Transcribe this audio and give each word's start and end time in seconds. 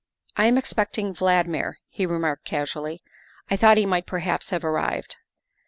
"I 0.35 0.47
am 0.47 0.57
expecting 0.57 1.13
Valdmir," 1.13 1.75
he 1.97 2.07
remarked 2.07 2.43
casually." 2.43 3.03
I 3.51 3.55
thought 3.55 3.77
he 3.77 3.85
might 3.85 4.07
perhaps 4.07 4.49
have 4.49 4.65
arrived." 4.65 5.17